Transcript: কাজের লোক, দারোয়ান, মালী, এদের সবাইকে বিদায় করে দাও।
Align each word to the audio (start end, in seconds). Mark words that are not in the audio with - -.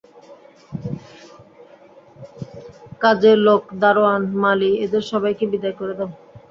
কাজের 3.01 3.37
লোক, 3.39 3.61
দারোয়ান, 3.81 4.23
মালী, 4.43 4.71
এদের 4.85 5.03
সবাইকে 5.11 5.45
বিদায় 5.53 5.75
করে 5.79 5.93
দাও। 5.99 6.09